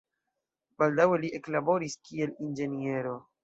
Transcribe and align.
Baldaŭe 0.83 1.21
li 1.25 1.31
eklaboris, 1.41 1.99
kiel 2.09 2.37
inĝeniero. 2.49 3.17